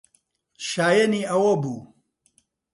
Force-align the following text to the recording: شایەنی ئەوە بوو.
شایەنی 0.69 1.23
ئەوە 1.29 1.53
بوو. 1.61 1.77